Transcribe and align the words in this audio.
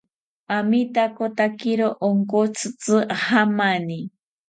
Amitakotakiro 0.57 1.87
onkotzitzi 2.07 2.97
jamani 3.25 3.99